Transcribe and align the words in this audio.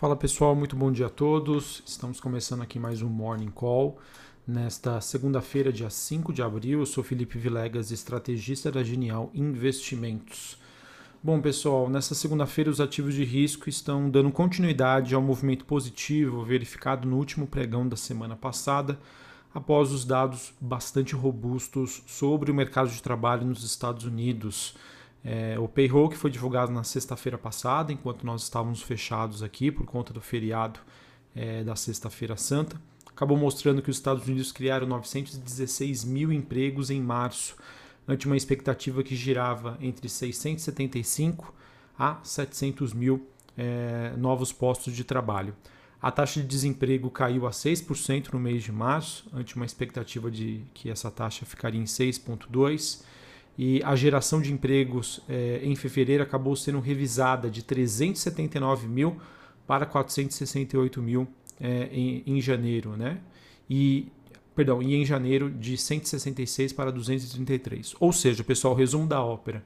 Fala 0.00 0.16
pessoal, 0.16 0.56
muito 0.56 0.74
bom 0.74 0.90
dia 0.90 1.08
a 1.08 1.10
todos. 1.10 1.82
Estamos 1.84 2.20
começando 2.20 2.62
aqui 2.62 2.78
mais 2.78 3.02
um 3.02 3.08
Morning 3.10 3.50
Call. 3.50 3.98
Nesta 4.48 4.98
segunda-feira, 4.98 5.70
dia 5.70 5.90
5 5.90 6.32
de 6.32 6.40
abril, 6.40 6.78
eu 6.78 6.86
sou 6.86 7.04
Felipe 7.04 7.36
Vilegas, 7.36 7.90
estrategista 7.90 8.72
da 8.72 8.82
Genial 8.82 9.30
Investimentos. 9.34 10.56
Bom, 11.22 11.38
pessoal, 11.38 11.90
nesta 11.90 12.14
segunda-feira 12.14 12.70
os 12.70 12.80
ativos 12.80 13.12
de 13.12 13.24
risco 13.24 13.68
estão 13.68 14.08
dando 14.08 14.30
continuidade 14.30 15.14
ao 15.14 15.20
movimento 15.20 15.66
positivo 15.66 16.46
verificado 16.46 17.06
no 17.06 17.18
último 17.18 17.46
pregão 17.46 17.86
da 17.86 17.94
semana 17.94 18.34
passada, 18.34 18.98
após 19.52 19.92
os 19.92 20.06
dados 20.06 20.54
bastante 20.58 21.14
robustos 21.14 22.02
sobre 22.06 22.50
o 22.50 22.54
mercado 22.54 22.88
de 22.88 23.02
trabalho 23.02 23.44
nos 23.44 23.62
Estados 23.64 24.06
Unidos. 24.06 24.74
É, 25.24 25.58
o 25.58 25.68
payroll 25.68 26.08
que 26.08 26.16
foi 26.16 26.30
divulgado 26.30 26.72
na 26.72 26.82
sexta-feira 26.82 27.36
passada, 27.36 27.92
enquanto 27.92 28.24
nós 28.24 28.42
estávamos 28.42 28.82
fechados 28.82 29.42
aqui 29.42 29.70
por 29.70 29.84
conta 29.84 30.12
do 30.12 30.20
feriado 30.20 30.80
é, 31.34 31.62
da 31.62 31.76
Sexta-feira 31.76 32.36
Santa, 32.36 32.80
acabou 33.06 33.36
mostrando 33.36 33.82
que 33.82 33.90
os 33.90 33.96
Estados 33.96 34.26
Unidos 34.26 34.50
criaram 34.50 34.86
916 34.86 36.04
mil 36.04 36.32
empregos 36.32 36.90
em 36.90 37.00
março, 37.00 37.54
ante 38.08 38.26
uma 38.26 38.36
expectativa 38.36 39.02
que 39.02 39.14
girava 39.14 39.76
entre 39.80 40.08
675 40.08 41.54
a 41.98 42.18
700 42.22 42.94
mil 42.94 43.26
é, 43.56 44.14
novos 44.16 44.52
postos 44.52 44.96
de 44.96 45.04
trabalho. 45.04 45.54
A 46.00 46.10
taxa 46.10 46.40
de 46.40 46.46
desemprego 46.46 47.10
caiu 47.10 47.46
a 47.46 47.50
6% 47.50 48.32
no 48.32 48.40
mês 48.40 48.62
de 48.62 48.72
março, 48.72 49.28
ante 49.34 49.54
uma 49.54 49.66
expectativa 49.66 50.30
de 50.30 50.64
que 50.72 50.88
essa 50.88 51.10
taxa 51.10 51.44
ficaria 51.44 51.78
em 51.78 51.84
6,2%. 51.84 53.04
E 53.62 53.82
a 53.84 53.94
geração 53.94 54.40
de 54.40 54.50
empregos 54.50 55.20
é, 55.28 55.60
em 55.62 55.76
fevereiro 55.76 56.22
acabou 56.22 56.56
sendo 56.56 56.80
revisada 56.80 57.50
de 57.50 57.62
379 57.62 58.88
mil 58.88 59.18
para 59.66 59.84
468 59.84 61.02
mil 61.02 61.28
é, 61.60 61.90
em, 61.92 62.22
em 62.26 62.40
janeiro, 62.40 62.96
né? 62.96 63.18
E 63.68 64.06
perdão, 64.54 64.82
e 64.82 64.94
em 64.94 65.04
janeiro 65.04 65.50
de 65.50 65.76
166 65.76 66.72
para 66.72 66.90
233. 66.90 67.96
Ou 68.00 68.14
seja, 68.14 68.42
pessoal, 68.42 68.74
resumo 68.74 69.06
da 69.06 69.22
ópera. 69.22 69.62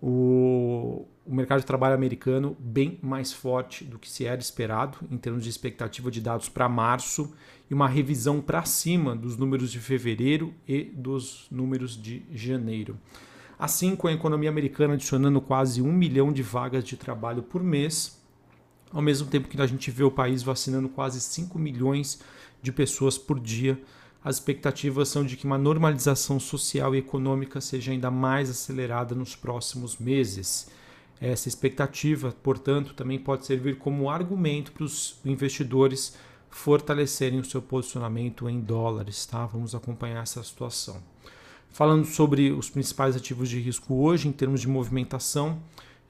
O, 0.00 1.06
o, 1.24 1.34
mercado 1.34 1.60
de 1.60 1.66
trabalho 1.66 1.94
americano 1.94 2.56
bem 2.60 2.98
mais 3.02 3.32
forte 3.32 3.82
do 3.84 3.98
que 3.98 4.10
se 4.10 4.26
era 4.26 4.40
esperado 4.40 4.98
em 5.10 5.16
termos 5.16 5.42
de 5.42 5.48
expectativa 5.48 6.10
de 6.10 6.20
dados 6.20 6.48
para 6.48 6.68
março 6.68 7.34
e 7.70 7.74
uma 7.74 7.88
revisão 7.88 8.40
para 8.40 8.64
cima 8.64 9.16
dos 9.16 9.36
números 9.36 9.72
de 9.72 9.80
fevereiro 9.80 10.52
e 10.68 10.84
dos 10.84 11.46
números 11.50 12.00
de 12.00 12.24
janeiro. 12.30 12.98
Assim, 13.58 13.96
com 13.96 14.06
a 14.06 14.12
economia 14.12 14.50
americana 14.50 14.94
adicionando 14.94 15.40
quase 15.40 15.80
um 15.80 15.92
milhão 15.92 16.30
de 16.30 16.42
vagas 16.42 16.84
de 16.84 16.96
trabalho 16.96 17.42
por 17.42 17.62
mês, 17.62 18.22
ao 18.92 19.00
mesmo 19.00 19.28
tempo 19.28 19.48
que 19.48 19.60
a 19.60 19.66
gente 19.66 19.90
vê 19.90 20.04
o 20.04 20.10
país 20.10 20.42
vacinando 20.42 20.90
quase 20.90 21.20
5 21.20 21.58
milhões 21.58 22.20
de 22.62 22.70
pessoas 22.70 23.16
por 23.16 23.40
dia, 23.40 23.80
as 24.24 24.36
expectativas 24.36 25.08
são 25.08 25.24
de 25.24 25.36
que 25.36 25.44
uma 25.44 25.58
normalização 25.58 26.40
social 26.40 26.94
e 26.94 26.98
econômica 26.98 27.60
seja 27.60 27.92
ainda 27.92 28.10
mais 28.10 28.50
acelerada 28.50 29.14
nos 29.14 29.36
próximos 29.36 29.98
meses. 29.98 30.68
Essa 31.20 31.48
expectativa, 31.48 32.34
portanto, 32.42 32.92
também 32.92 33.18
pode 33.18 33.46
servir 33.46 33.78
como 33.78 34.10
argumento 34.10 34.72
para 34.72 34.84
os 34.84 35.18
investidores 35.24 36.16
fortalecerem 36.50 37.38
o 37.38 37.44
seu 37.44 37.62
posicionamento 37.62 38.48
em 38.48 38.60
dólares. 38.60 39.24
Tá? 39.26 39.46
Vamos 39.46 39.74
acompanhar 39.74 40.22
essa 40.22 40.42
situação. 40.42 41.02
Falando 41.70 42.06
sobre 42.06 42.50
os 42.50 42.70
principais 42.70 43.14
ativos 43.14 43.48
de 43.48 43.60
risco 43.60 43.94
hoje, 43.94 44.28
em 44.28 44.32
termos 44.32 44.60
de 44.60 44.68
movimentação, 44.68 45.60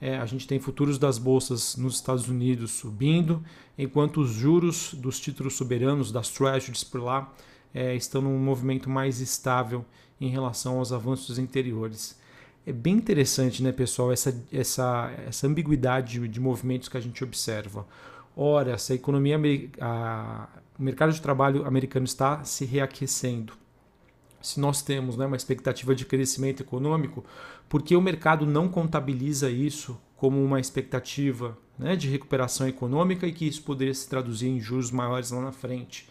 é, 0.01 0.17
a 0.17 0.27
gente 0.27 0.47
tem 0.47 0.61
futuros 0.61 0.99
das 0.99 1.19
bolsas 1.19 1.77
nos 1.77 1.97
Estados 1.97 2.29
Unidos 2.29 2.71
subindo, 2.73 3.43
enquanto 3.77 4.21
os 4.21 4.31
juros 4.31 4.95
dos 4.95 5.19
títulos 5.19 5.55
soberanos, 5.55 6.12
das 6.12 6.29
treasuries 6.29 6.84
por 6.84 7.03
lá, 7.03 7.33
é, 7.77 7.95
estão 7.95 8.23
num 8.23 8.39
movimento 8.39 8.89
mais 8.89 9.21
estável 9.21 9.84
em 10.19 10.28
relação 10.28 10.78
aos 10.78 10.93
avanços 10.93 11.39
anteriores. 11.39 12.19
É 12.67 12.73
bem 12.73 12.95
interessante, 12.95 13.62
né, 13.62 13.71
pessoal, 13.71 14.11
essa, 14.11 14.34
essa, 14.50 15.12
essa 15.27 15.47
ambiguidade 15.47 16.19
de, 16.19 16.27
de 16.27 16.41
movimentos 16.41 16.89
que 16.89 16.97
a 16.97 17.00
gente 17.00 17.23
observa. 17.23 17.87
Ora, 18.34 18.78
se 18.78 18.95
a 18.95 18.97
economia, 18.97 19.39
a, 19.78 20.49
o 20.78 20.83
mercado 20.83 21.12
de 21.12 21.21
trabalho 21.21 21.67
americano 21.67 22.06
está 22.06 22.43
se 22.45 22.65
reaquecendo, 22.65 23.53
se 24.41 24.59
nós 24.59 24.81
temos 24.81 25.17
né, 25.17 25.27
uma 25.27 25.37
expectativa 25.37 25.95
de 25.95 26.06
crescimento 26.06 26.62
econômico, 26.62 27.25
porque 27.69 27.95
o 27.95 28.00
mercado 28.00 28.47
não 28.47 28.69
contabiliza 28.69 29.50
isso 29.50 30.00
como 30.17 30.43
uma 30.43 30.59
expectativa 30.59 31.59
né, 31.79 31.95
de 31.95 32.09
recuperação 32.09 32.67
econômica 32.67 33.27
e 33.27 33.33
que 33.33 33.47
isso 33.47 33.62
poderia 33.62 33.93
se 33.93 34.09
traduzir 34.09 34.49
em 34.49 34.61
juros 34.61 34.91
maiores 34.91 35.31
lá 35.31 35.43
na 35.43 35.53
frente. 35.53 36.09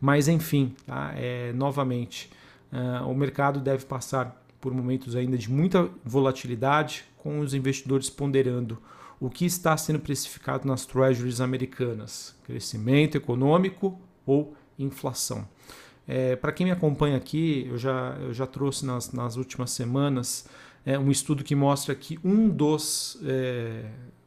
Mas, 0.00 0.28
enfim, 0.28 0.74
tá, 0.86 1.12
é, 1.16 1.52
novamente, 1.52 2.30
uh, 2.72 3.08
o 3.08 3.14
mercado 3.14 3.60
deve 3.60 3.84
passar 3.84 4.44
por 4.60 4.72
momentos 4.72 5.14
ainda 5.14 5.36
de 5.36 5.50
muita 5.50 5.90
volatilidade, 6.04 7.04
com 7.18 7.40
os 7.40 7.54
investidores 7.54 8.10
ponderando 8.10 8.78
o 9.20 9.30
que 9.30 9.46
está 9.46 9.76
sendo 9.76 9.98
precificado 9.98 10.66
nas 10.66 10.84
treasuries 10.84 11.40
americanas: 11.40 12.34
crescimento 12.44 13.16
econômico 13.16 13.98
ou 14.26 14.54
inflação. 14.78 15.46
É, 16.06 16.36
Para 16.36 16.52
quem 16.52 16.66
me 16.66 16.72
acompanha 16.72 17.16
aqui, 17.16 17.66
eu 17.70 17.78
já, 17.78 18.16
eu 18.20 18.34
já 18.34 18.46
trouxe 18.46 18.84
nas, 18.84 19.12
nas 19.12 19.36
últimas 19.36 19.70
semanas 19.70 20.46
é, 20.84 20.98
um 20.98 21.10
estudo 21.10 21.42
que 21.42 21.54
mostra 21.54 21.94
que 21.94 22.18
um 22.22 22.48
dos, 22.48 23.18
é, 23.24 23.86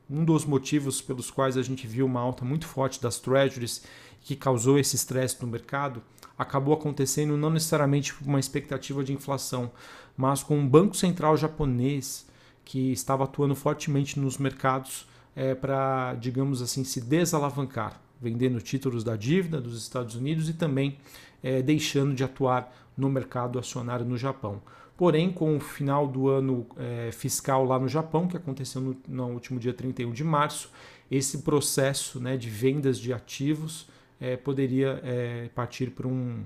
um 0.09 0.25
dos 0.25 0.45
motivos 0.45 1.01
pelos 1.01 1.29
quais 1.29 1.55
a 1.55 1.61
gente 1.61 1.85
viu 1.85 2.05
uma 2.05 2.19
alta 2.19 2.44
muito 2.44 2.66
forte 2.66 3.01
das 3.01 3.19
treasuries 3.19 3.84
que 4.27 4.35
causou 4.35 4.77
esse 4.77 4.97
estresse 4.97 5.41
no 5.41 5.47
mercado 5.47 6.03
acabou 6.38 6.73
acontecendo 6.73 7.38
não 7.38 7.49
necessariamente 7.49 8.13
por 8.13 8.27
uma 8.27 8.41
expectativa 8.41 9.01
de 9.01 9.13
inflação, 9.13 9.71
mas 10.17 10.43
com 10.43 10.57
um 10.57 10.67
banco 10.67 10.97
central 10.97 11.38
japonês 11.38 12.27
que 12.66 12.91
estava 12.91 13.23
atuando 13.23 13.55
fortemente 13.55 14.19
nos 14.19 14.37
mercados 14.37 15.07
é, 15.33 15.55
para, 15.55 16.13
digamos 16.16 16.61
assim, 16.61 16.83
se 16.83 16.99
desalavancar 16.99 18.01
vendendo 18.19 18.59
títulos 18.59 19.01
da 19.01 19.16
dívida 19.16 19.61
dos 19.61 19.81
Estados 19.81 20.16
Unidos 20.16 20.49
e 20.49 20.53
também 20.53 20.97
é, 21.41 21.61
deixando 21.61 22.13
de 22.13 22.21
atuar 22.21 22.75
no 22.97 23.09
mercado 23.09 23.57
acionário 23.57 24.05
no 24.05 24.17
Japão. 24.17 24.61
Porém, 24.97 25.31
com 25.31 25.55
o 25.55 25.59
final 25.61 26.05
do 26.05 26.27
ano 26.27 26.67
é, 26.75 27.11
fiscal 27.13 27.63
lá 27.63 27.79
no 27.79 27.87
Japão, 27.87 28.27
que 28.27 28.35
aconteceu 28.35 28.81
no, 28.81 28.97
no, 29.07 29.27
último 29.27 29.57
dia 29.57 29.73
31 29.73 30.11
de 30.11 30.23
março, 30.25 30.69
esse 31.09 31.37
processo 31.43 32.19
né, 32.19 32.35
de 32.35 32.49
vendas 32.49 32.99
de 32.99 33.13
ativos 33.13 33.87
é, 34.19 34.35
poderia 34.35 35.00
é, 35.03 35.50
partir 35.53 35.91
para 35.91 36.07
um, 36.07 36.44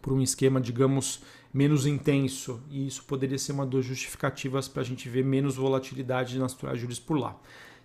por 0.00 0.12
um 0.12 0.20
esquema, 0.20 0.60
digamos, 0.60 1.22
menos 1.52 1.86
intenso. 1.86 2.62
E 2.70 2.86
isso 2.86 3.04
poderia 3.04 3.38
ser 3.38 3.52
uma 3.52 3.66
das 3.66 3.84
justificativas 3.84 4.68
para 4.68 4.82
a 4.82 4.84
gente 4.84 5.08
ver 5.08 5.24
menos 5.24 5.56
volatilidade 5.56 6.38
nas 6.38 6.56
juros 6.74 6.98
por 6.98 7.18
lá. 7.18 7.36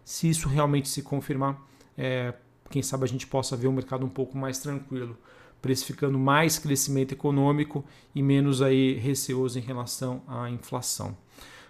Se 0.04 0.30
isso 0.30 0.48
realmente 0.48 0.88
se 0.88 1.02
confirmar, 1.02 1.60
é, 1.98 2.34
quem 2.70 2.82
sabe 2.82 3.06
a 3.06 3.08
gente 3.08 3.28
possa 3.28 3.56
ver 3.56 3.68
um 3.68 3.74
mercado 3.74 4.06
um 4.06 4.10
pouco 4.10 4.38
mais 4.38 4.60
tranquilo, 4.60 5.18
precificando 5.62 6.20
mais 6.20 6.60
crescimento 6.60 7.14
econômico 7.14 7.84
e 8.14 8.22
menos 8.22 8.62
aí 8.62 8.94
receoso 8.94 9.58
em 9.58 9.62
relação 9.62 10.22
à 10.28 10.50
inflação. 10.50 11.18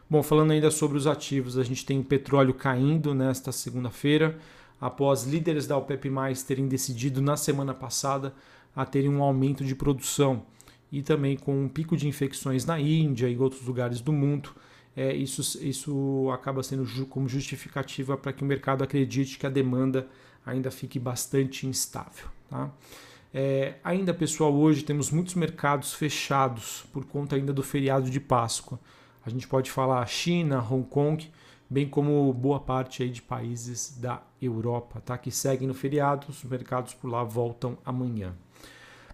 Bom, 0.10 0.22
falando 0.22 0.52
ainda 0.52 0.70
sobre 0.70 0.98
os 0.98 1.08
ativos, 1.08 1.58
a 1.58 1.64
gente 1.64 1.86
tem 1.86 2.00
o 2.00 2.04
petróleo 2.04 2.54
caindo 2.54 3.16
nesta 3.16 3.52
segunda-feira, 3.52 4.38
após 4.80 5.24
líderes 5.24 5.68
da 5.68 5.78
OPEP+, 5.78 6.10
terem 6.48 6.68
decidido 6.68 7.22
na 7.22 7.38
semana 7.38 7.74
passada 7.74 8.34
a 8.76 8.86
terem 8.86 9.10
um 9.10 9.24
aumento 9.24 9.64
de 9.64 9.76
produção 9.76 10.44
e 10.92 11.02
também 11.02 11.38
com 11.38 11.64
um 11.64 11.68
pico 11.68 11.98
de 11.98 12.08
infecções 12.08 12.66
na 12.66 12.80
Índia 12.80 13.28
e 13.28 13.38
outros 13.38 13.66
lugares 13.66 14.02
do 14.02 14.14
mundo, 14.14 14.50
é, 14.96 15.14
isso, 15.14 15.42
isso 15.62 16.30
acaba 16.32 16.64
sendo 16.64 17.06
como 17.08 17.28
justificativa 17.28 18.16
para 18.16 18.32
que 18.32 18.44
o 18.44 18.46
mercado 18.46 18.84
acredite 18.84 19.38
que 19.38 19.46
a 19.46 19.50
demanda 19.50 20.08
ainda 20.46 20.72
fique 20.72 20.98
bastante 20.98 21.68
instável. 21.68 22.28
Tá? 22.50 22.72
É, 23.34 23.76
ainda, 23.84 24.14
pessoal, 24.14 24.54
hoje 24.54 24.84
temos 24.84 25.12
muitos 25.12 25.36
mercados 25.36 25.94
fechados 25.94 26.86
por 26.94 27.06
conta 27.06 27.36
ainda 27.36 27.52
do 27.52 27.62
feriado 27.62 28.10
de 28.10 28.20
Páscoa. 28.20 28.80
A 29.26 29.30
gente 29.30 29.48
pode 29.48 29.70
falar 29.70 30.06
China, 30.06 30.62
Hong 30.62 30.88
Kong, 30.88 31.30
bem 31.70 31.88
como 31.88 32.32
boa 32.34 32.60
parte 32.60 33.04
aí 33.04 33.10
de 33.10 33.22
países 33.22 33.98
da 33.98 34.22
Europa, 34.42 35.02
tá? 35.02 35.18
que 35.18 35.32
seguem 35.32 35.68
no 35.68 35.74
feriado. 35.74 36.28
Os 36.30 36.44
mercados 36.44 36.94
por 36.94 37.10
lá 37.10 37.24
voltam 37.24 37.78
amanhã. 37.86 38.34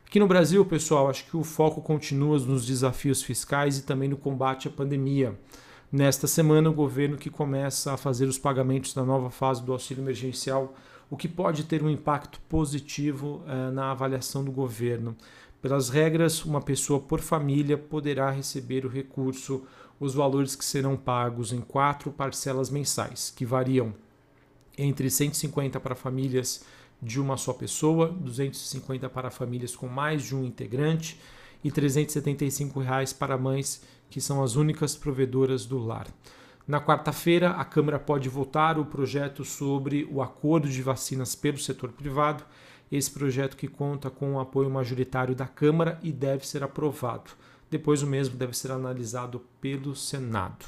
Aqui 0.06 0.19
no 0.19 0.27
Brasil, 0.27 0.65
pessoal, 0.65 1.09
acho 1.09 1.25
que 1.25 1.38
o 1.38 1.44
foco 1.44 1.81
continua 1.81 2.38
nos 2.39 2.65
desafios 2.65 3.24
fiscais 3.24 3.77
e 3.77 3.83
também 3.83 4.09
no 4.09 4.18
combate 4.18 4.68
à 4.68 4.71
pandemia. 4.71 5.39
Nesta 5.92 6.27
semana, 6.27 6.69
o 6.69 6.74
governo 6.74 7.18
que 7.18 7.30
começa 7.30 7.94
a 7.94 7.98
fazer 7.98 8.25
os 8.25 8.38
pagamentos 8.38 8.94
da 8.94 9.04
nova 9.04 9.30
fase 9.30 9.63
do 9.63 9.71
auxílio 9.71 10.04
emergencial 10.04 10.74
o 11.12 11.18
que 11.18 11.27
pode 11.27 11.65
ter 11.65 11.83
um 11.83 11.89
impacto 11.89 12.39
positivo 12.47 13.44
uh, 13.45 13.69
na 13.74 13.92
avaliação 13.92 14.45
do 14.45 14.51
governo. 14.51 15.13
Pelas 15.61 15.89
regras, 15.89 16.43
uma 16.43 16.59
pessoa 16.59 16.99
por 16.99 17.19
família 17.19 17.77
poderá 17.77 18.31
receber 18.31 18.85
o 18.85 18.89
recurso, 18.89 19.63
os 19.99 20.15
valores 20.15 20.55
que 20.55 20.65
serão 20.65 20.97
pagos 20.97 21.53
em 21.53 21.61
quatro 21.61 22.11
parcelas 22.11 22.71
mensais, 22.71 23.31
que 23.35 23.45
variam 23.45 23.93
entre 24.75 25.09
150 25.09 25.79
para 25.79 25.93
famílias 25.93 26.65
de 26.99 27.19
uma 27.19 27.37
só 27.37 27.53
pessoa, 27.53 28.07
250 28.07 29.07
para 29.09 29.29
famílias 29.29 29.75
com 29.75 29.87
mais 29.87 30.23
de 30.23 30.35
um 30.35 30.43
integrante 30.43 31.19
e 31.63 31.69
375 31.69 32.79
reais 32.79 33.13
para 33.13 33.37
mães 33.37 33.83
que 34.09 34.19
são 34.19 34.43
as 34.43 34.55
únicas 34.55 34.95
provedoras 34.95 35.65
do 35.65 35.77
lar. 35.77 36.07
Na 36.67 36.81
quarta-feira, 36.81 37.51
a 37.51 37.65
Câmara 37.65 37.99
pode 37.99 38.29
votar 38.29 38.79
o 38.79 38.85
projeto 38.85 39.43
sobre 39.43 40.07
o 40.11 40.21
acordo 40.21 40.69
de 40.69 40.81
vacinas 40.81 41.35
pelo 41.35 41.57
setor 41.57 41.91
privado, 41.91 42.43
esse 42.91 43.09
projeto 43.09 43.55
que 43.55 43.67
conta 43.67 44.09
com 44.09 44.33
o 44.33 44.39
apoio 44.39 44.69
majoritário 44.69 45.33
da 45.33 45.47
Câmara 45.47 45.99
e 46.03 46.11
deve 46.11 46.45
ser 46.45 46.63
aprovado. 46.63 47.31
Depois 47.69 48.03
o 48.03 48.07
mesmo 48.07 48.35
deve 48.35 48.55
ser 48.57 48.71
analisado 48.71 49.41
pelo 49.61 49.95
Senado. 49.95 50.65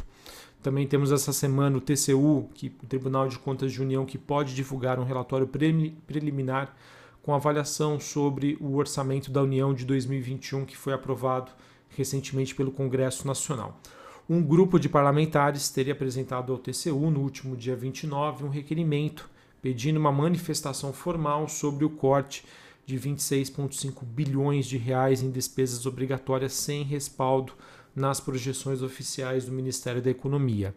Também 0.62 0.88
temos 0.88 1.12
essa 1.12 1.34
semana 1.34 1.78
o 1.78 1.82
TCU, 1.82 2.50
que, 2.54 2.74
o 2.82 2.88
Tribunal 2.88 3.28
de 3.28 3.38
Contas 3.38 3.74
de 3.74 3.82
União, 3.82 4.06
que 4.06 4.18
pode 4.18 4.56
divulgar 4.56 4.98
um 4.98 5.04
relatório 5.04 5.46
preliminar 6.08 6.74
com 7.22 7.36
avaliação 7.36 8.00
sobre 8.00 8.58
o 8.62 8.76
orçamento 8.76 9.30
da 9.30 9.42
União 9.42 9.74
de 9.74 9.84
2021, 9.86 10.66
que 10.66 10.78
foi 10.78 10.94
aprovado 10.94 11.52
recentemente 11.90 12.56
pelo 12.56 12.72
Congresso 12.72 13.28
Nacional. 13.28 13.78
Um 14.30 14.42
grupo 14.42 14.80
de 14.80 14.88
parlamentares 14.88 15.70
teria 15.70 15.92
apresentado 15.92 16.54
ao 16.54 16.58
TCU, 16.58 17.12
no 17.12 17.20
último 17.20 17.58
dia 17.58 17.76
29, 17.76 18.46
um 18.46 18.50
requerimento 18.50 19.30
pedindo 19.64 19.98
uma 19.98 20.12
manifestação 20.12 20.92
formal 20.92 21.48
sobre 21.48 21.86
o 21.86 21.90
corte 21.90 22.44
de 22.86 23.00
26,5 23.00 24.04
bilhões 24.04 24.66
de 24.66 24.78
reais 24.78 25.24
em 25.24 25.32
despesas 25.32 25.86
obrigatórias 25.86 26.52
sem 26.52 26.84
respaldo 26.84 27.54
nas 27.96 28.20
projeções 28.20 28.82
oficiais 28.82 29.46
do 29.46 29.54
Ministério 29.54 30.02
da 30.02 30.10
Economia. 30.10 30.76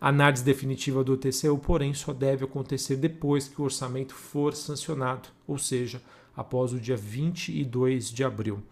A 0.00 0.10
análise 0.10 0.44
definitiva 0.44 1.02
do 1.02 1.16
TCU, 1.16 1.58
porém, 1.58 1.92
só 1.92 2.12
deve 2.12 2.44
acontecer 2.44 2.94
depois 2.94 3.48
que 3.48 3.60
o 3.60 3.64
orçamento 3.64 4.14
for 4.14 4.54
sancionado, 4.54 5.30
ou 5.44 5.58
seja, 5.58 6.00
após 6.36 6.72
o 6.72 6.78
dia 6.78 6.96
22 6.96 8.08
de 8.12 8.22
abril. 8.22 8.62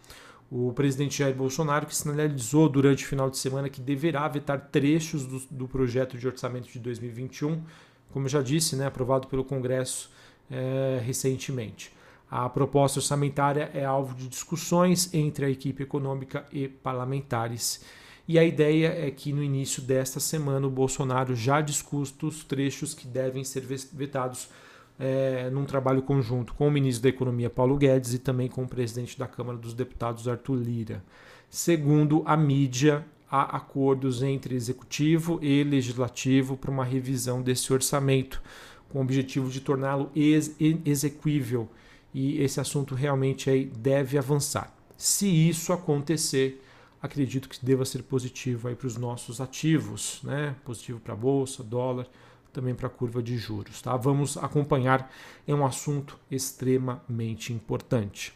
O 0.49 0.73
presidente 0.73 1.19
Jair 1.19 1.35
Bolsonaro, 1.35 1.87
que 1.87 1.97
sinalizou 1.97 2.69
durante 2.69 3.05
o 3.05 3.09
final 3.09 3.29
de 3.29 3.37
semana 3.37 3.69
que 3.69 3.81
deverá 3.81 4.29
vetar 4.29 4.69
trechos 4.71 5.27
do, 5.27 5.41
do 5.51 5.67
projeto 5.67 6.17
de 6.17 6.29
orçamento 6.29 6.69
de 6.69 6.79
2021, 6.79 7.61
como 8.17 8.31
já 8.31 8.41
disse, 8.41 8.77
né, 8.77 8.87
aprovado 8.87 9.29
pelo 9.29 9.45
Congresso 9.45 10.11
é, 10.51 10.99
recentemente. 11.05 11.93
A 12.31 12.49
proposta 12.49 12.99
orçamentária 12.99 13.71
é 13.75 13.85
alvo 13.85 14.15
de 14.15 14.27
discussões 14.27 15.13
entre 15.13 15.45
a 15.45 15.51
equipe 15.51 15.83
econômica 15.83 16.47
e 16.51 16.67
parlamentares. 16.67 17.85
E 18.27 18.39
a 18.39 18.43
ideia 18.43 18.87
é 18.89 19.11
que 19.11 19.35
no 19.35 19.43
início 19.43 19.83
desta 19.83 20.19
semana 20.19 20.67
o 20.67 20.71
Bolsonaro 20.71 21.37
já 21.37 21.61
discuta 21.61 22.25
os 22.25 22.43
trechos 22.43 22.95
que 22.95 23.07
devem 23.07 23.45
ser 23.45 23.61
vetados 23.93 24.49
é, 24.99 25.51
num 25.51 25.67
trabalho 25.67 26.01
conjunto 26.01 26.55
com 26.55 26.69
o 26.69 26.71
ministro 26.71 27.03
da 27.03 27.11
Economia 27.11 27.51
Paulo 27.51 27.77
Guedes 27.77 28.15
e 28.15 28.19
também 28.19 28.49
com 28.49 28.63
o 28.63 28.67
presidente 28.67 29.19
da 29.19 29.27
Câmara 29.27 29.59
dos 29.59 29.75
Deputados 29.75 30.27
Arthur 30.27 30.57
Lira. 30.57 31.05
Segundo 31.51 32.23
a 32.25 32.35
mídia, 32.35 33.05
há 33.31 33.57
acordos 33.57 34.23
entre 34.23 34.55
executivo 34.55 35.39
e 35.43 35.65
legislativo 35.65 36.57
para 36.57 36.71
uma 36.71 36.85
revisão 36.85 37.43
desse 37.43 37.73
orçamento, 37.73 38.43
com 38.89 38.99
o 38.99 39.03
objetivo 39.03 39.51
de 39.51 39.61
torná-lo 39.61 40.11
ex 40.15 40.55
e 40.59 42.41
esse 42.41 42.61
assunto 42.61 42.95
realmente 42.95 43.51
aí 43.51 43.65
deve 43.65 44.17
avançar. 44.17 44.73
Se 44.97 45.29
isso 45.29 45.73
acontecer, 45.73 46.63
acredito 47.03 47.49
que 47.49 47.65
deva 47.65 47.85
ser 47.85 48.03
positivo 48.03 48.69
aí 48.69 48.75
para 48.75 48.87
os 48.87 48.97
nossos 48.97 49.41
ativos, 49.41 50.21
né? 50.23 50.57
Positivo 50.65 50.99
para 50.99 51.13
a 51.13 51.17
bolsa, 51.17 51.63
dólar, 51.63 52.07
também 52.53 52.75
para 52.75 52.87
a 52.87 52.91
curva 52.91 53.23
de 53.23 53.37
juros, 53.37 53.83
tá? 53.83 53.95
Vamos 53.97 54.39
acompanhar, 54.39 55.13
é 55.47 55.55
um 55.55 55.67
assunto 55.67 56.19
extremamente 56.31 57.53
importante. 57.53 58.33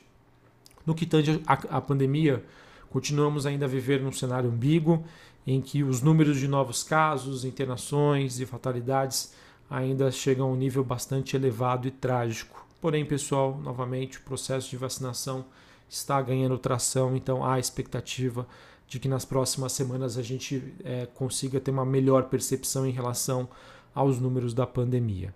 No 0.84 0.94
que 0.94 1.06
tange 1.06 1.40
à 1.46 1.80
pandemia, 1.80 2.44
continuamos 2.90 3.46
ainda 3.46 3.64
a 3.64 3.68
viver 3.68 4.02
num 4.02 4.12
cenário 4.12 4.50
ambíguo 4.50 5.04
em 5.46 5.60
que 5.60 5.82
os 5.82 6.02
números 6.02 6.38
de 6.38 6.46
novos 6.46 6.82
casos, 6.82 7.44
internações 7.44 8.38
e 8.40 8.46
fatalidades 8.46 9.32
ainda 9.70 10.10
chegam 10.10 10.48
a 10.48 10.52
um 10.52 10.56
nível 10.56 10.84
bastante 10.84 11.36
elevado 11.36 11.88
e 11.88 11.90
trágico. 11.90 12.66
Porém, 12.80 13.04
pessoal, 13.04 13.58
novamente, 13.62 14.18
o 14.18 14.22
processo 14.22 14.68
de 14.68 14.76
vacinação 14.76 15.44
está 15.88 16.20
ganhando 16.20 16.58
tração, 16.58 17.16
então 17.16 17.44
há 17.44 17.58
expectativa 17.58 18.46
de 18.86 18.98
que 18.98 19.08
nas 19.08 19.24
próximas 19.24 19.72
semanas 19.72 20.18
a 20.18 20.22
gente 20.22 20.74
é, 20.84 21.06
consiga 21.06 21.60
ter 21.60 21.70
uma 21.70 21.84
melhor 21.84 22.24
percepção 22.24 22.86
em 22.86 22.90
relação 22.90 23.48
aos 23.94 24.18
números 24.18 24.52
da 24.52 24.66
pandemia. 24.66 25.34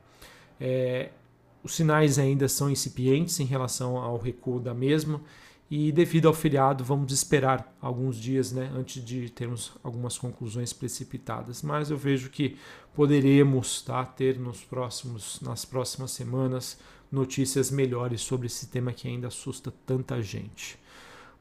É, 0.61 1.11
os 1.63 1.75
sinais 1.75 2.19
ainda 2.19 2.49
são 2.49 2.69
incipientes 2.69 3.39
em 3.41 3.45
relação 3.45 3.97
ao 3.97 4.19
recuo 4.19 4.61
da 4.61 4.75
mesma 4.75 5.21
e 5.71 5.91
devido 5.91 6.29
ao 6.29 6.35
feriado 6.35 6.85
vamos 6.85 7.13
esperar 7.13 7.75
alguns 7.81 8.17
dias 8.17 8.53
né, 8.53 8.71
antes 8.75 9.05
de 9.05 9.31
termos 9.31 9.73
algumas 9.83 10.19
conclusões 10.19 10.73
precipitadas. 10.73 11.63
Mas 11.63 11.91
eu 11.91 11.97
vejo 11.97 12.31
que 12.31 12.57
poderemos 12.95 13.83
tá, 13.83 14.05
ter 14.05 14.39
nos 14.39 14.63
próximos, 14.63 15.41
nas 15.41 15.65
próximas 15.65 16.11
semanas 16.11 16.79
notícias 17.11 17.71
melhores 17.71 18.21
sobre 18.21 18.47
esse 18.47 18.67
tema 18.67 18.93
que 18.93 19.09
ainda 19.09 19.29
assusta 19.29 19.73
tanta 19.87 20.21
gente. 20.21 20.79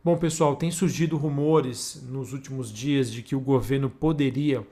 Bom, 0.03 0.17
pessoal, 0.17 0.55
tem 0.55 0.69
surgido 0.69 1.15
rumores 1.17 2.03
nos 2.09 2.33
últimos 2.33 2.71
dias 2.71 3.11
de 3.11 3.21
que 3.21 3.35
o 3.35 3.39
governo 3.39 3.89
poderia 3.89 4.65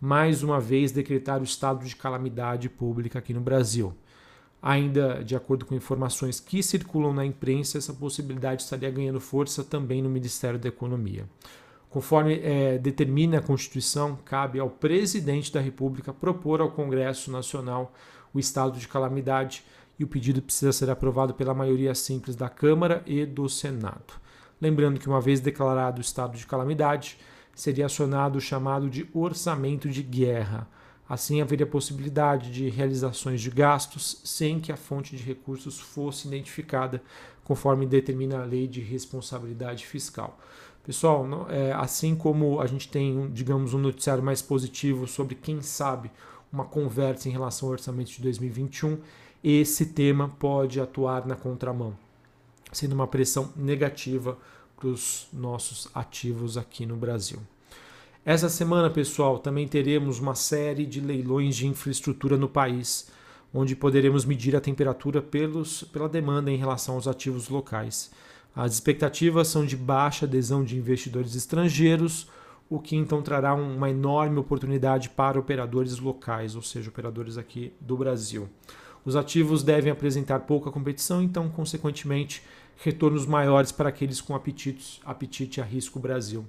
mais 0.00 0.42
uma 0.42 0.60
vez 0.60 0.92
decretar 0.92 1.40
o 1.40 1.44
estado 1.44 1.84
de 1.84 1.96
calamidade 1.96 2.68
pública 2.68 3.18
aqui 3.18 3.34
no 3.34 3.40
Brasil. 3.40 3.94
Ainda 4.62 5.22
de 5.22 5.36
acordo 5.36 5.64
com 5.64 5.74
informações 5.74 6.40
que 6.40 6.62
circulam 6.62 7.12
na 7.12 7.24
imprensa, 7.24 7.78
essa 7.78 7.92
possibilidade 7.92 8.62
estaria 8.62 8.90
ganhando 8.90 9.20
força 9.20 9.62
também 9.62 10.02
no 10.02 10.08
Ministério 10.08 10.58
da 10.58 10.68
Economia. 10.68 11.24
Conforme 11.88 12.40
é, 12.42 12.76
determina 12.78 13.38
a 13.38 13.42
Constituição, 13.42 14.18
cabe 14.24 14.58
ao 14.58 14.68
presidente 14.68 15.52
da 15.52 15.60
República 15.60 16.12
propor 16.12 16.60
ao 16.60 16.70
Congresso 16.70 17.30
Nacional 17.30 17.94
o 18.34 18.38
estado 18.38 18.78
de 18.78 18.88
calamidade 18.88 19.64
e 19.98 20.04
o 20.04 20.06
pedido 20.06 20.42
precisa 20.42 20.72
ser 20.72 20.90
aprovado 20.90 21.32
pela 21.34 21.54
maioria 21.54 21.94
simples 21.94 22.36
da 22.36 22.48
Câmara 22.48 23.02
e 23.06 23.24
do 23.24 23.48
Senado. 23.48 24.14
Lembrando 24.60 25.00
que, 25.00 25.08
uma 25.08 25.20
vez 25.20 25.40
declarado 25.40 25.98
o 25.98 26.02
estado 26.02 26.36
de 26.36 26.46
calamidade, 26.46 27.18
seria 27.54 27.86
acionado 27.86 28.36
o 28.36 28.40
chamado 28.40 28.90
de 28.90 29.08
orçamento 29.14 29.88
de 29.88 30.02
guerra. 30.02 30.68
Assim, 31.08 31.40
haveria 31.40 31.66
possibilidade 31.66 32.50
de 32.50 32.68
realizações 32.68 33.40
de 33.40 33.50
gastos 33.50 34.20
sem 34.24 34.58
que 34.58 34.72
a 34.72 34.76
fonte 34.76 35.16
de 35.16 35.22
recursos 35.22 35.78
fosse 35.78 36.26
identificada, 36.26 37.02
conforme 37.44 37.86
determina 37.86 38.42
a 38.42 38.44
lei 38.44 38.66
de 38.66 38.80
responsabilidade 38.80 39.86
fiscal. 39.86 40.38
Pessoal, 40.82 41.26
é, 41.48 41.72
assim 41.72 42.14
como 42.14 42.60
a 42.60 42.66
gente 42.66 42.88
tem, 42.88 43.30
digamos, 43.32 43.74
um 43.74 43.78
noticiário 43.78 44.22
mais 44.22 44.42
positivo 44.42 45.06
sobre, 45.06 45.34
quem 45.34 45.60
sabe, 45.60 46.10
uma 46.52 46.64
conversa 46.64 47.28
em 47.28 47.32
relação 47.32 47.68
ao 47.68 47.72
orçamento 47.72 48.10
de 48.10 48.22
2021, 48.22 48.98
esse 49.42 49.86
tema 49.86 50.28
pode 50.28 50.80
atuar 50.80 51.26
na 51.26 51.36
contramão, 51.36 51.96
sendo 52.72 52.94
uma 52.94 53.06
pressão 53.06 53.52
negativa 53.56 54.38
para 54.76 54.88
os 54.88 55.28
nossos 55.32 55.88
ativos 55.94 56.56
aqui 56.56 56.84
no 56.86 56.96
Brasil. 56.96 57.40
Essa 58.28 58.48
semana, 58.48 58.90
pessoal, 58.90 59.38
também 59.38 59.68
teremos 59.68 60.18
uma 60.18 60.34
série 60.34 60.84
de 60.84 61.00
leilões 61.00 61.54
de 61.54 61.68
infraestrutura 61.68 62.36
no 62.36 62.48
país, 62.48 63.08
onde 63.54 63.76
poderemos 63.76 64.24
medir 64.24 64.56
a 64.56 64.60
temperatura 64.60 65.22
pelos, 65.22 65.84
pela 65.84 66.08
demanda 66.08 66.50
em 66.50 66.56
relação 66.56 66.96
aos 66.96 67.06
ativos 67.06 67.48
locais. 67.48 68.10
As 68.52 68.72
expectativas 68.72 69.46
são 69.46 69.64
de 69.64 69.76
baixa 69.76 70.26
adesão 70.26 70.64
de 70.64 70.76
investidores 70.76 71.36
estrangeiros, 71.36 72.26
o 72.68 72.80
que 72.80 72.96
então 72.96 73.22
trará 73.22 73.54
uma 73.54 73.90
enorme 73.90 74.40
oportunidade 74.40 75.08
para 75.08 75.38
operadores 75.38 76.00
locais, 76.00 76.56
ou 76.56 76.62
seja, 76.62 76.90
operadores 76.90 77.38
aqui 77.38 77.72
do 77.80 77.96
Brasil. 77.96 78.48
Os 79.04 79.14
ativos 79.14 79.62
devem 79.62 79.92
apresentar 79.92 80.40
pouca 80.40 80.72
competição, 80.72 81.22
então, 81.22 81.48
consequentemente, 81.48 82.42
retornos 82.76 83.24
maiores 83.24 83.70
para 83.70 83.88
aqueles 83.88 84.20
com 84.20 84.34
apetite, 84.34 85.00
apetite 85.04 85.60
a 85.60 85.64
risco 85.64 86.00
Brasil. 86.00 86.44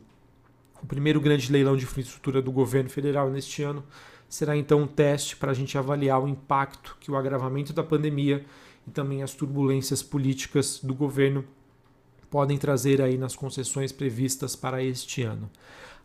O 0.81 0.85
primeiro 0.85 1.19
grande 1.19 1.51
leilão 1.51 1.75
de 1.75 1.83
infraestrutura 1.83 2.41
do 2.41 2.51
governo 2.51 2.89
federal 2.89 3.29
neste 3.29 3.63
ano 3.63 3.83
será 4.29 4.55
então 4.55 4.81
um 4.81 4.87
teste 4.87 5.35
para 5.35 5.51
a 5.51 5.53
gente 5.53 5.77
avaliar 5.77 6.21
o 6.21 6.27
impacto 6.27 6.97
que 6.99 7.09
o 7.09 7.15
agravamento 7.15 7.73
da 7.73 7.83
pandemia 7.83 8.45
e 8.87 8.91
também 8.91 9.23
as 9.23 9.33
turbulências 9.33 10.03
políticas 10.03 10.79
do 10.81 10.93
governo 10.93 11.43
podem 12.29 12.57
trazer 12.57 13.01
aí 13.01 13.17
nas 13.17 13.35
concessões 13.35 13.91
previstas 13.91 14.55
para 14.55 14.83
este 14.83 15.23
ano. 15.23 15.49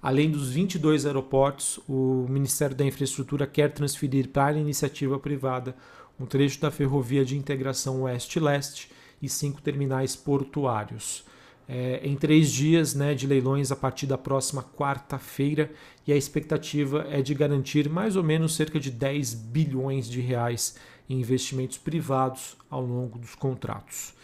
Além 0.00 0.30
dos 0.30 0.50
22 0.50 1.06
aeroportos, 1.06 1.78
o 1.88 2.26
Ministério 2.28 2.74
da 2.74 2.84
Infraestrutura 2.84 3.46
quer 3.46 3.72
transferir 3.72 4.28
para 4.28 4.56
a 4.56 4.60
iniciativa 4.60 5.18
privada 5.18 5.76
um 6.18 6.26
trecho 6.26 6.60
da 6.60 6.70
ferrovia 6.70 7.24
de 7.24 7.36
integração 7.36 8.02
oeste-leste 8.02 8.90
e 9.20 9.28
cinco 9.28 9.62
terminais 9.62 10.16
portuários. 10.16 11.24
É, 11.68 12.00
em 12.02 12.16
três 12.16 12.50
dias 12.50 12.94
né, 12.94 13.14
de 13.14 13.26
leilões 13.26 13.70
a 13.70 13.76
partir 13.76 14.06
da 14.06 14.18
próxima 14.18 14.62
quarta-feira 14.62 15.70
e 16.06 16.12
a 16.12 16.16
expectativa 16.16 17.06
é 17.08 17.22
de 17.22 17.34
garantir 17.34 17.88
mais 17.88 18.16
ou 18.16 18.22
menos 18.22 18.54
cerca 18.54 18.80
de 18.80 18.90
10 18.90 19.34
bilhões 19.34 20.08
de 20.08 20.20
reais 20.20 20.76
em 21.08 21.20
investimentos 21.20 21.78
privados 21.78 22.56
ao 22.68 22.82
longo 22.82 23.18
dos 23.18 23.34
contratos. 23.34 24.14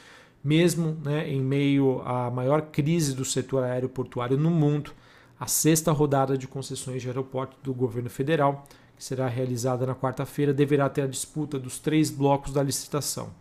Mesmo 0.42 0.97
né, 1.04 1.28
em 1.28 1.40
meio 1.40 2.00
à 2.02 2.30
maior 2.30 2.62
crise 2.62 3.14
do 3.14 3.25
setor 3.25 3.64
aeroportuário 3.64 4.37
no 4.37 4.50
mundo, 4.50 4.92
a 5.38 5.47
sexta 5.47 5.92
rodada 5.92 6.37
de 6.37 6.49
concessões 6.49 7.02
de 7.02 7.09
aeroporto 7.09 7.57
do 7.62 7.73
governo 7.73 8.11
federal, 8.11 8.64
que 8.97 9.04
será 9.04 9.28
realizada 9.28 9.87
na 9.87 9.95
quarta-feira, 9.95 10.52
deverá 10.52 10.88
ter 10.88 11.02
a 11.02 11.07
disputa 11.07 11.59
dos 11.59 11.78
três 11.78 12.11
blocos 12.11 12.52
da 12.52 12.62
licitação 12.62 13.33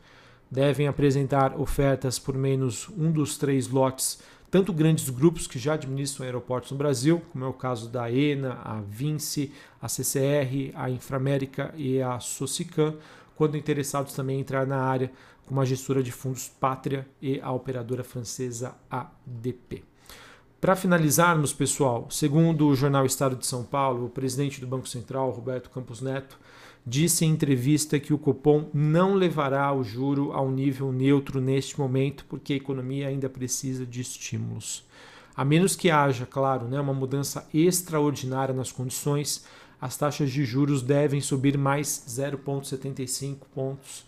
devem 0.50 0.88
apresentar 0.88 1.60
ofertas 1.60 2.18
por 2.18 2.38
menos 2.38 2.89
um 2.89 3.12
dos 3.12 3.38
três 3.38 3.68
lotes, 3.68 4.20
tanto 4.50 4.72
grandes 4.72 5.10
grupos 5.10 5.46
que 5.46 5.60
já 5.60 5.74
administram 5.74 6.25
aeroportos 6.25 6.72
no 6.72 6.77
Brasil, 6.77 7.22
como 7.32 7.44
é 7.44 7.48
o 7.48 7.54
caso 7.54 7.89
da 7.89 8.12
ENA, 8.12 8.60
a 8.63 8.82
Vinci, 8.82 9.51
a 9.82 9.89
CCR, 9.89 10.72
a 10.74 10.89
Inframérica 10.89 11.74
e 11.75 12.01
a 12.01 12.20
Socicam, 12.20 12.96
quando 13.36 13.58
interessados 13.58 14.13
também 14.13 14.39
entrar 14.39 14.66
na 14.66 14.77
área, 14.77 15.12
como 15.46 15.62
a 15.62 15.66
gestora 15.66 16.01
de 16.01 16.12
fundos 16.12 16.48
Pátria 16.48 17.08
e 17.22 17.39
a 17.42 17.51
operadora 17.51 18.04
francesa 18.04 18.75
ADP. 18.89 19.84
Para 20.60 20.75
finalizarmos, 20.75 21.54
pessoal, 21.54 22.08
segundo 22.10 22.68
o 22.68 22.75
jornal 22.75 23.06
Estado 23.06 23.36
de 23.36 23.46
São 23.46 23.63
Paulo, 23.63 24.08
o 24.08 24.10
presidente 24.10 24.60
do 24.60 24.66
Banco 24.66 24.88
Central, 24.88 25.30
Roberto 25.30 25.70
Campos 25.70 26.01
Neto, 26.01 26.38
disse 26.89 27.25
em 27.25 27.32
entrevista 27.32 28.00
que 28.00 28.13
o 28.13 28.17
Copom 28.17 28.70
não 28.74 29.13
levará 29.13 29.74
o 29.74 29.84
juro 29.84 30.32
ao 30.32 30.50
nível 30.50 30.89
neutro 30.94 31.41
neste 31.41 31.77
momento, 31.77 32.24
porque 32.29 32.53
a 32.53 32.56
economia 32.56 33.10
ainda 33.10 33.27
precisa 33.27 33.86
de 33.86 34.00
estímulos. 34.00 34.86
A 35.36 35.44
menos 35.44 35.75
que 35.75 35.91
haja, 35.91 36.25
claro, 36.25 36.65
né, 36.65 36.79
uma 36.79 36.94
mudança 36.94 37.46
extraordinária 37.53 38.56
nas 38.56 38.72
condições, 38.72 39.46
as 39.82 39.98
taxas 39.98 40.32
de 40.32 40.46
juros 40.46 40.82
devem 40.82 41.20
subir 41.20 41.58
mais 41.58 42.06
0,75 42.08 43.39
pontos 43.53 44.06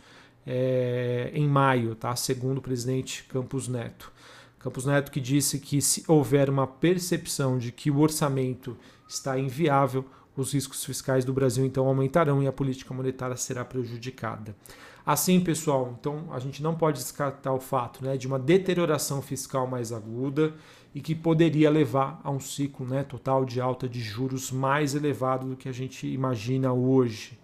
é, 0.47 1.31
em 1.33 1.49
maio, 1.49 1.95
tá? 1.95 2.15
segundo 2.15 2.59
o 2.59 2.61
presidente 2.61 3.25
Campos 3.25 3.67
Neto. 3.67 4.09
Campos 4.57 4.85
Neto 4.85 5.11
que 5.11 5.19
disse 5.19 5.59
que 5.59 5.81
se 5.81 6.05
houver 6.07 6.49
uma 6.49 6.65
percepção 6.65 7.57
de 7.57 7.73
que 7.73 7.91
o 7.91 7.99
orçamento 7.99 8.77
está 9.05 9.37
inviável, 9.37 10.05
os 10.41 10.53
riscos 10.53 10.83
fiscais 10.83 11.25
do 11.25 11.33
Brasil 11.33 11.65
então 11.65 11.87
aumentarão 11.87 12.41
e 12.41 12.47
a 12.47 12.51
política 12.51 12.93
monetária 12.93 13.35
será 13.35 13.63
prejudicada. 13.65 14.55
Assim, 15.05 15.39
pessoal, 15.39 15.95
então 15.99 16.27
a 16.31 16.39
gente 16.39 16.61
não 16.61 16.75
pode 16.75 16.99
descartar 16.99 17.53
o 17.53 17.59
fato 17.59 18.03
né, 18.03 18.15
de 18.15 18.27
uma 18.27 18.37
deterioração 18.37 19.21
fiscal 19.21 19.65
mais 19.65 19.91
aguda 19.91 20.53
e 20.93 21.01
que 21.01 21.15
poderia 21.15 21.69
levar 21.69 22.19
a 22.23 22.29
um 22.29 22.39
ciclo 22.39 22.85
né, 22.85 23.03
total 23.03 23.45
de 23.45 23.59
alta 23.59 23.87
de 23.87 23.99
juros 23.99 24.51
mais 24.51 24.95
elevado 24.95 25.47
do 25.47 25.55
que 25.55 25.69
a 25.69 25.71
gente 25.71 26.07
imagina 26.07 26.71
hoje. 26.73 27.39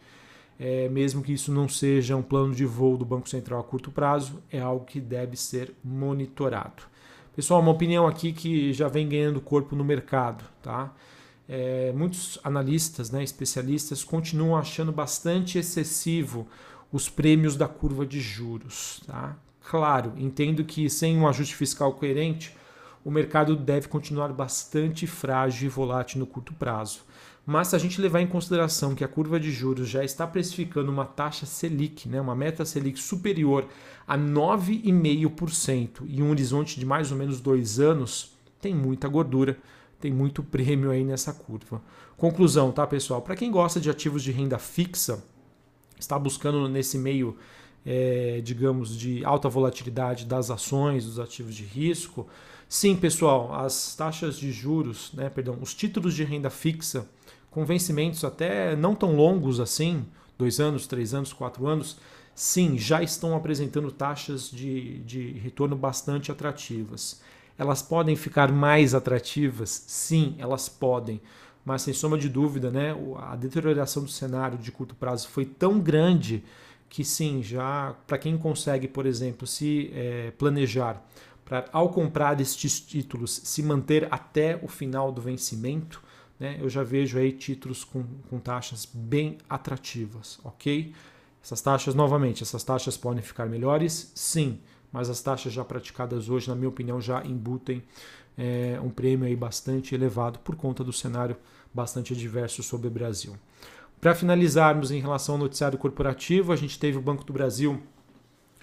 É, 0.60 0.88
mesmo 0.90 1.22
que 1.22 1.34
isso 1.34 1.52
não 1.52 1.68
seja 1.68 2.16
um 2.16 2.22
plano 2.22 2.54
de 2.54 2.66
voo 2.66 2.98
do 2.98 3.06
Banco 3.06 3.28
Central 3.28 3.60
a 3.60 3.64
curto 3.64 3.92
prazo, 3.92 4.42
é 4.52 4.60
algo 4.60 4.86
que 4.86 5.00
deve 5.00 5.36
ser 5.36 5.74
monitorado. 5.84 6.84
Pessoal, 7.36 7.60
uma 7.60 7.72
opinião 7.72 8.08
aqui 8.08 8.32
que 8.32 8.72
já 8.72 8.88
vem 8.88 9.10
ganhando 9.10 9.42
corpo 9.42 9.76
no 9.76 9.84
mercado, 9.84 10.46
tá? 10.62 10.94
É, 11.48 11.92
muitos 11.96 12.40
analistas, 12.44 13.12
né, 13.12 13.24
especialistas, 13.24 14.04
continuam 14.04 14.58
achando 14.58 14.92
bastante 14.92 15.58
excessivo 15.58 16.48
os 16.92 17.10
prêmios 17.10 17.56
da 17.56 17.68
curva 17.68 18.06
de 18.06 18.20
juros. 18.20 19.02
Tá? 19.06 19.36
Claro, 19.70 20.14
entendo 20.18 20.64
que 20.64 20.90
sem 20.90 21.18
um 21.18 21.28
ajuste 21.28 21.56
fiscal 21.56 21.94
coerente, 21.94 22.56
o 23.04 23.12
mercado 23.12 23.56
deve 23.56 23.88
continuar 23.88 24.30
bastante 24.30 25.06
frágil 25.06 25.68
e 25.68 25.70
volátil 25.70 26.20
no 26.20 26.26
curto 26.26 26.54
prazo. 26.54 27.02
Mas 27.46 27.68
se 27.68 27.76
a 27.76 27.80
gente 27.80 28.02
levar 28.02 28.22
em 28.22 28.28
consideração 28.28 28.96
que 28.96 29.04
a 29.04 29.08
curva 29.08 29.40
de 29.40 29.52
juros 29.52 29.88
já 29.88 30.04
está 30.04 30.26
precificando 30.26 30.92
uma 30.92 31.06
taxa 31.06 31.46
Selic, 31.46 32.10
né, 32.10 32.20
uma 32.20 32.36
meta 32.36 32.66
Selic 32.66 33.00
superior 33.00 33.68
a 34.08 34.18
9,5% 34.18 36.06
e 36.08 36.24
um 36.24 36.32
horizonte 36.32 36.80
de 36.80 36.86
mais 36.86 37.12
ou 37.12 37.18
menos 37.18 37.40
dois 37.40 37.80
anos, 37.80 38.36
tem 38.60 38.74
muita 38.74 39.08
gordura 39.08 39.60
tem 40.00 40.12
muito 40.12 40.44
prêmio 40.44 40.92
aí 40.92 41.04
nessa 41.04 41.34
curva. 41.34 41.82
Conclusão, 42.18 42.72
tá, 42.72 42.86
pessoal? 42.86 43.22
Para 43.22 43.36
quem 43.36 43.52
gosta 43.52 43.80
de 43.80 43.90
ativos 43.90 44.24
de 44.24 44.32
renda 44.32 44.58
fixa, 44.58 45.24
está 46.00 46.18
buscando 46.18 46.68
nesse 46.68 46.98
meio, 46.98 47.38
é, 47.86 48.42
digamos, 48.44 48.98
de 48.98 49.24
alta 49.26 49.50
volatilidade 49.50 50.26
das 50.26 50.50
ações, 50.50 51.06
dos 51.06 51.20
ativos 51.20 51.56
de 51.56 51.64
risco, 51.64 52.28
sim, 52.68 52.96
pessoal, 52.96 53.54
as 53.54 53.96
taxas 53.96 54.38
de 54.38 54.52
juros, 54.52 55.12
né, 55.14 55.30
perdão, 55.30 55.58
os 55.62 55.74
títulos 55.74 56.14
de 56.14 56.24
renda 56.24 56.50
fixa 56.50 57.08
com 57.50 57.66
vencimentos 57.66 58.24
até 58.24 58.76
não 58.76 58.94
tão 58.94 59.16
longos 59.16 59.60
assim, 59.60 60.06
dois 60.38 60.60
anos, 60.60 60.88
três 60.88 61.14
anos, 61.14 61.32
quatro 61.32 61.68
anos, 61.68 61.98
sim, 62.34 62.78
já 62.78 63.02
estão 63.02 63.36
apresentando 63.36 63.92
taxas 63.92 64.52
de, 64.52 65.00
de 65.00 65.32
retorno 65.40 65.76
bastante 65.76 66.32
atrativas. 66.32 67.22
Elas 67.58 67.82
podem 67.82 68.16
ficar 68.16 68.52
mais 68.52 68.94
atrativas? 68.94 69.86
Sim, 69.88 70.36
elas 70.38 70.68
podem. 70.68 71.22
Mas 71.64 71.82
sem 71.82 71.94
sombra 71.94 72.20
de 72.20 72.30
dúvida, 72.30 72.70
né, 72.70 72.96
a 73.18 73.36
deterioração 73.36 74.04
do 74.04 74.12
cenário 74.12 74.58
de 74.58 74.72
curto 74.72 74.94
prazo 74.94 75.28
foi 75.30 75.46
tão 75.46 75.80
grande 75.80 76.44
que 76.88 77.04
sim, 77.04 77.42
já 77.42 77.96
para 78.06 78.18
quem 78.18 78.38
consegue, 78.38 78.88
por 78.88 79.06
exemplo, 79.06 79.48
se 79.48 79.90
é, 79.94 80.32
planejar 80.38 81.04
para 81.44 81.66
ao 81.72 81.90
comprar 81.90 82.40
estes 82.40 82.80
títulos 82.80 83.42
se 83.44 83.64
manter 83.64 84.08
até 84.12 84.60
o 84.62 84.68
final 84.68 85.12
do 85.12 85.22
vencimento, 85.22 86.02
né, 86.40 86.58
eu 86.60 86.70
já 86.70 86.84
vejo 86.84 87.18
aí 87.18 87.32
títulos 87.32 87.84
com, 87.84 88.04
com 88.30 88.40
taxas 88.40 88.88
bem 88.92 89.38
atrativas, 89.50 90.40
ok? 90.44 90.94
Essas 91.44 91.62
taxas, 91.62 91.96
novamente, 91.96 92.44
essas 92.44 92.64
taxas 92.64 92.98
podem 92.98 93.24
ficar 93.24 93.48
melhores? 93.48 94.12
Sim 94.14 94.60
mas 94.96 95.10
as 95.10 95.22
taxas 95.22 95.52
já 95.52 95.66
praticadas 95.66 96.30
hoje, 96.30 96.48
na 96.48 96.56
minha 96.56 96.70
opinião, 96.70 97.02
já 97.02 97.22
embutem 97.26 97.84
é, 98.38 98.80
um 98.82 98.90
prêmio 98.90 99.28
aí 99.28 99.36
bastante 99.36 99.94
elevado 99.94 100.40
por 100.40 100.56
conta 100.56 100.86
do 100.86 100.94
cenário 100.94 101.36
bastante 101.74 102.14
adverso 102.14 102.64
sobre 102.64 102.88
o 102.88 102.90
Brasil. 102.90 103.36
Para 104.00 104.16
finalizarmos 104.16 104.92
em 104.92 105.02
relação 105.02 105.36
ao 105.36 105.40
noticiário 105.40 105.78
corporativo, 105.78 106.54
a 106.54 106.56
gente 106.56 106.80
teve 106.80 106.98
o 106.98 107.02
Banco 107.02 107.26
do 107.26 107.34
Brasil 107.34 107.84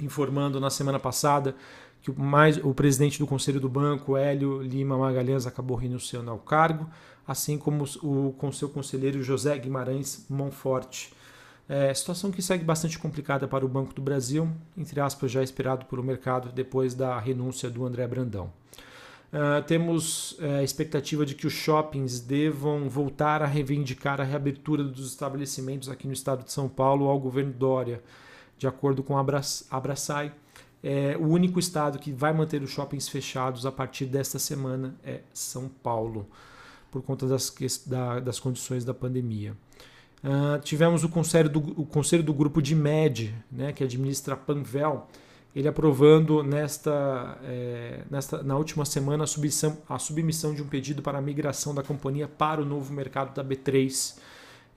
informando 0.00 0.58
na 0.58 0.70
semana 0.70 0.98
passada 0.98 1.54
que 2.00 2.10
mais, 2.18 2.56
o 2.56 2.72
presidente 2.72 3.18
do 3.18 3.26
Conselho 3.26 3.60
do 3.60 3.68
Banco, 3.68 4.16
Hélio 4.16 4.62
Lima 4.62 4.96
Magalhães, 4.96 5.46
acabou 5.46 5.76
renunciando 5.76 6.30
ao 6.30 6.38
cargo, 6.38 6.88
assim 7.28 7.58
como 7.58 7.84
o, 8.02 8.32
com 8.38 8.50
seu 8.50 8.70
conselheiro 8.70 9.22
José 9.22 9.58
Guimarães 9.58 10.24
Monforte. 10.30 11.12
É, 11.74 11.94
situação 11.94 12.30
que 12.30 12.42
segue 12.42 12.62
bastante 12.62 12.98
complicada 12.98 13.48
para 13.48 13.64
o 13.64 13.68
Banco 13.68 13.94
do 13.94 14.02
Brasil, 14.02 14.46
entre 14.76 15.00
aspas, 15.00 15.30
já 15.30 15.42
esperado 15.42 15.86
pelo 15.86 16.02
mercado 16.02 16.52
depois 16.52 16.92
da 16.94 17.18
renúncia 17.18 17.70
do 17.70 17.86
André 17.86 18.06
Brandão. 18.06 18.52
Uh, 19.32 19.62
temos 19.66 20.32
uh, 20.32 20.58
a 20.60 20.62
expectativa 20.62 21.24
de 21.24 21.34
que 21.34 21.46
os 21.46 21.54
shoppings 21.54 22.20
devam 22.20 22.90
voltar 22.90 23.40
a 23.40 23.46
reivindicar 23.46 24.20
a 24.20 24.24
reabertura 24.24 24.84
dos 24.84 25.08
estabelecimentos 25.08 25.88
aqui 25.88 26.06
no 26.06 26.12
estado 26.12 26.44
de 26.44 26.52
São 26.52 26.68
Paulo 26.68 27.08
ao 27.08 27.18
governo 27.18 27.54
Dória. 27.54 28.02
De 28.58 28.66
acordo 28.66 29.02
com 29.02 29.16
a 29.16 29.24
Abraçai, 29.70 30.30
é, 30.82 31.16
o 31.18 31.26
único 31.26 31.58
estado 31.58 31.98
que 31.98 32.12
vai 32.12 32.34
manter 32.34 32.62
os 32.62 32.68
shoppings 32.68 33.08
fechados 33.08 33.64
a 33.64 33.72
partir 33.72 34.04
desta 34.04 34.38
semana 34.38 34.94
é 35.02 35.22
São 35.32 35.70
Paulo, 35.82 36.28
por 36.90 37.00
conta 37.00 37.26
das, 37.26 37.50
da, 37.86 38.20
das 38.20 38.38
condições 38.38 38.84
da 38.84 38.92
pandemia. 38.92 39.56
Uh, 40.22 40.60
tivemos 40.60 41.02
o 41.02 41.08
conselho, 41.08 41.48
do, 41.48 41.58
o 41.80 41.84
conselho 41.84 42.22
do 42.22 42.32
grupo 42.32 42.62
de 42.62 42.76
MED, 42.76 43.34
né, 43.50 43.72
que 43.72 43.82
administra 43.82 44.34
a 44.34 44.36
Panvel, 44.36 45.08
ele 45.54 45.68
aprovando 45.68 46.42
nesta, 46.42 47.38
é, 47.44 48.04
nesta, 48.10 48.42
na 48.42 48.56
última 48.56 48.84
semana 48.84 49.24
a 49.24 49.26
submissão, 49.26 49.76
a 49.86 49.98
submissão 49.98 50.54
de 50.54 50.62
um 50.62 50.66
pedido 50.66 51.02
para 51.02 51.18
a 51.18 51.20
migração 51.20 51.74
da 51.74 51.82
companhia 51.82 52.26
para 52.26 52.62
o 52.62 52.64
novo 52.64 52.92
mercado 52.92 53.34
da 53.34 53.44
B3. 53.44 54.16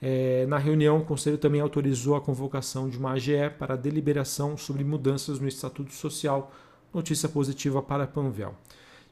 É, 0.02 0.46
na 0.48 0.58
reunião, 0.58 0.98
o 0.98 1.06
Conselho 1.06 1.38
também 1.38 1.62
autorizou 1.62 2.16
a 2.16 2.22
convocação 2.22 2.90
de 2.90 2.98
uma 2.98 3.14
AGE 3.14 3.50
para 3.58 3.78
deliberação 3.78 4.58
sobre 4.58 4.84
mudanças 4.84 5.40
no 5.40 5.48
Estatuto 5.48 5.94
Social, 5.94 6.52
notícia 6.94 7.30
positiva 7.30 7.82
para 7.82 8.04
a 8.04 8.08
Panvel. 8.08 8.54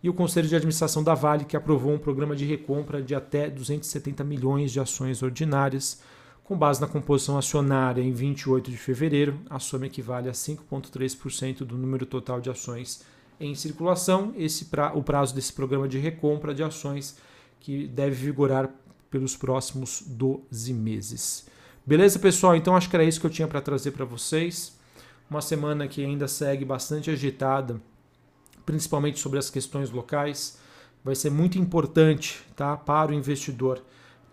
E 0.01 0.09
o 0.09 0.13
Conselho 0.13 0.49
de 0.49 0.55
Administração 0.55 1.01
da 1.01 1.13
Vale, 1.13 1.45
que 1.45 1.55
aprovou 1.55 1.93
um 1.93 1.97
programa 1.97 2.35
de 2.35 2.43
recompra 2.43 3.01
de 3.01 3.15
até 3.15 3.49
270 3.49 4.21
milhões 4.25 4.73
de 4.73 4.81
ações 4.81 5.23
ordinárias 5.23 6.01
com 6.53 6.57
base 6.59 6.79
na 6.79 6.85
composição 6.85 7.35
acionária 7.35 7.99
em 7.99 8.11
28 8.11 8.69
de 8.69 8.77
fevereiro, 8.77 9.39
a 9.49 9.57
soma 9.57 9.87
equivale 9.87 10.29
a 10.29 10.33
5,3% 10.33 11.65
do 11.65 11.75
número 11.75 12.05
total 12.05 12.39
de 12.39 12.47
ações 12.47 13.03
em 13.39 13.55
circulação. 13.55 14.31
Esse 14.37 14.65
pra, 14.65 14.93
o 14.93 15.01
prazo 15.01 15.33
desse 15.33 15.51
programa 15.51 15.87
de 15.87 15.97
recompra 15.97 16.53
de 16.53 16.61
ações 16.61 17.17
que 17.59 17.87
deve 17.87 18.27
vigorar 18.27 18.69
pelos 19.09 19.35
próximos 19.35 20.03
12 20.05 20.73
meses. 20.75 21.47
Beleza, 21.83 22.19
pessoal? 22.19 22.55
Então 22.55 22.75
acho 22.75 22.87
que 22.87 22.95
era 22.95 23.03
isso 23.03 23.19
que 23.19 23.25
eu 23.25 23.31
tinha 23.31 23.47
para 23.47 23.59
trazer 23.59 23.89
para 23.89 24.05
vocês. 24.05 24.77
Uma 25.27 25.41
semana 25.41 25.87
que 25.87 26.05
ainda 26.05 26.27
segue 26.27 26.63
bastante 26.63 27.09
agitada 27.09 27.81
principalmente 28.63 29.19
sobre 29.19 29.39
as 29.39 29.49
questões 29.49 29.89
locais. 29.89 30.59
Vai 31.03 31.15
ser 31.15 31.31
muito 31.31 31.57
importante 31.57 32.43
tá, 32.55 32.77
para 32.77 33.11
o 33.11 33.15
investidor 33.15 33.81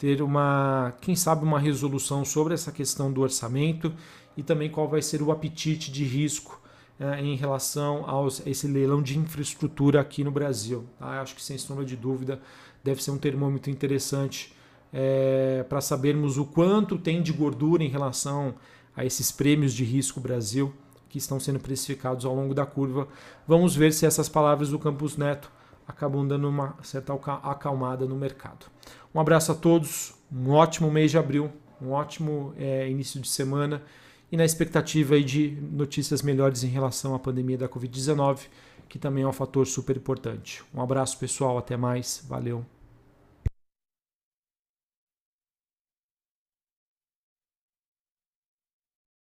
ter 0.01 0.23
uma, 0.23 0.95
quem 1.03 1.15
sabe, 1.15 1.45
uma 1.45 1.61
resolução 1.61 2.25
sobre 2.25 2.55
essa 2.55 2.73
questão 2.73 3.13
do 3.13 3.21
orçamento 3.21 3.93
e 4.35 4.43
também 4.43 4.71
qual 4.71 4.89
vai 4.89 5.03
ser 5.03 5.21
o 5.21 5.31
apetite 5.31 5.93
de 5.93 6.05
risco 6.05 6.59
é, 6.99 7.21
em 7.21 7.37
relação 7.37 8.07
a 8.09 8.49
esse 8.49 8.67
leilão 8.67 9.03
de 9.03 9.19
infraestrutura 9.19 10.01
aqui 10.01 10.25
no 10.25 10.31
Brasil. 10.31 10.87
Tá? 10.99 11.21
Acho 11.21 11.35
que 11.35 11.43
sem 11.43 11.59
sombra 11.59 11.85
de 11.85 11.97
dúvida 11.97 12.41
deve 12.83 13.03
ser 13.03 13.11
um 13.11 13.19
termômetro 13.19 13.71
interessante 13.71 14.55
é, 14.91 15.67
para 15.69 15.83
sabermos 15.83 16.39
o 16.39 16.47
quanto 16.47 16.97
tem 16.97 17.23
de 17.23 17.31
gordura 17.31 17.85
em 17.85 17.89
relação 17.89 18.55
a 18.97 19.05
esses 19.05 19.31
prêmios 19.31 19.75
de 19.75 19.85
risco 19.85 20.19
Brasil 20.19 20.73
que 21.11 21.19
estão 21.19 21.39
sendo 21.39 21.61
precificados 21.61 22.25
ao 22.25 22.35
longo 22.35 22.55
da 22.55 22.65
curva. 22.65 23.07
Vamos 23.47 23.77
ver 23.77 23.93
se 23.93 24.07
essas 24.07 24.31
palavras 24.31 24.71
do 24.71 24.79
Campus 24.79 25.19
Neto 25.19 25.53
acabam 25.91 26.27
dando 26.27 26.49
uma 26.49 26.77
certa 26.83 27.13
acalmada 27.15 28.07
no 28.07 28.17
mercado. 28.17 28.67
Um 29.15 29.21
abraço 29.21 29.53
a 29.53 29.55
todos, 29.55 30.15
um 30.33 30.51
ótimo 30.51 30.91
mês 30.91 31.11
de 31.11 31.19
abril, 31.19 31.51
um 31.83 31.91
ótimo 31.91 32.55
é, 32.57 32.89
início 32.89 33.21
de 33.21 33.29
semana 33.29 33.83
e 34.31 34.37
na 34.37 34.45
expectativa 34.45 35.15
aí 35.15 35.25
de 35.25 35.59
notícias 35.73 36.23
melhores 36.23 36.63
em 36.63 36.69
relação 36.69 37.15
à 37.15 37.19
pandemia 37.19 37.59
da 37.59 37.69
Covid-19, 37.69 38.47
que 38.89 38.99
também 38.99 39.25
é 39.25 39.27
um 39.27 39.33
fator 39.33 39.67
super 39.67 39.97
importante. 39.97 40.63
Um 40.75 40.81
abraço 40.81 41.19
pessoal, 41.19 41.59
até 41.59 41.77
mais, 41.77 42.25
valeu. 42.29 42.65